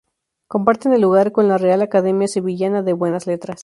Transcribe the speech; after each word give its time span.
Comparten 0.47 0.93
el 0.93 1.01
lugar 1.01 1.31
con 1.31 1.47
la 1.47 1.59
Real 1.59 1.83
Academia 1.83 2.27
Sevillana 2.27 2.81
de 2.81 2.93
Buenas 2.93 3.27
Letras. 3.27 3.59